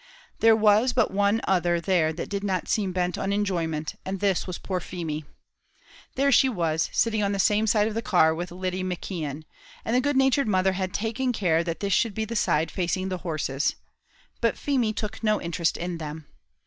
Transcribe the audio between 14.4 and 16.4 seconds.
but Feemy took no interest in them.